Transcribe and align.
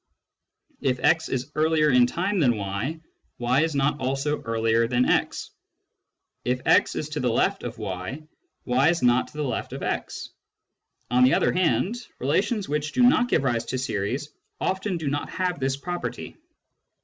If 0.81 0.97
* 1.15 1.29
is 1.29 1.51
earlier 1.53 1.91
in 1.91 2.07
time 2.07 2.39
than 2.39 2.57
y, 2.57 2.99
y 3.37 3.61
is 3.61 3.75
not 3.75 3.99
also 3.99 4.41
earlier 4.41 4.87
than 4.87 5.05
x. 5.07 5.51
If 6.43 6.59
x 6.65 6.95
is 6.95 7.09
to 7.09 7.19
the 7.19 7.29
left 7.29 7.61
of 7.61 7.77
y, 7.77 8.23
y 8.65 8.89
is 8.89 9.03
not 9.03 9.27
to 9.27 9.33
the 9.37 9.43
left 9.43 9.73
of 9.73 9.83
x. 9.83 10.29
On 11.11 11.23
the 11.23 11.35
other 11.35 11.51
hand, 11.51 11.97
relations 12.17 12.67
which 12.67 12.93
do 12.93 13.03
not 13.03 13.29
give 13.29 13.43
rise 13.43 13.65
to 13.65 13.77
series 13.77 14.29
often 14.59 14.97
do 14.97 15.07
not 15.07 15.29
have 15.29 15.59
this 15.59 15.77
property. 15.77 16.35